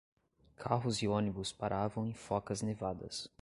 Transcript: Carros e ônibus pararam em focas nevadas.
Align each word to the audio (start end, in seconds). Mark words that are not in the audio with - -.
Carros 0.55 1.03
e 1.03 1.07
ônibus 1.07 1.51
pararam 1.53 2.07
em 2.07 2.13
focas 2.15 2.63
nevadas. 2.63 3.29